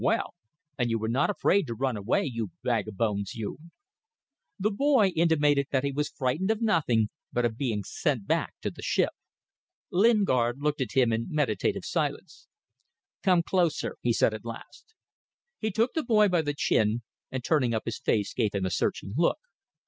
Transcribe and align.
well! 0.03 0.33
And 0.79 0.89
you 0.89 0.97
were 0.97 1.07
not 1.07 1.29
afraid 1.29 1.67
to 1.67 1.75
run 1.75 1.95
away, 1.95 2.23
you 2.23 2.49
bag 2.63 2.87
of 2.87 2.97
bones, 2.97 3.35
you!" 3.35 3.59
The 4.57 4.71
boy 4.71 5.09
intimated 5.09 5.67
that 5.69 5.83
he 5.83 5.91
was 5.91 6.09
frightened 6.09 6.49
of 6.49 6.59
nothing 6.59 7.09
but 7.31 7.45
of 7.45 7.55
being 7.55 7.83
sent 7.83 8.25
back 8.25 8.55
to 8.63 8.71
the 8.71 8.81
ship. 8.81 9.11
Lingard 9.91 10.57
looked 10.59 10.81
at 10.81 10.93
him 10.93 11.13
in 11.13 11.27
meditative 11.29 11.85
silence. 11.85 12.47
"Come 13.21 13.43
closer," 13.43 13.97
he 14.01 14.11
said 14.11 14.33
at 14.33 14.43
last. 14.43 14.95
He 15.59 15.69
took 15.69 15.93
the 15.93 16.01
boy 16.01 16.29
by 16.29 16.41
the 16.41 16.55
chin, 16.55 17.03
and 17.31 17.43
turning 17.43 17.75
up 17.75 17.85
his 17.85 17.99
face 17.99 18.33
gave 18.33 18.55
him 18.55 18.65
a 18.65 18.71
searching 18.71 19.13
look. 19.15 19.37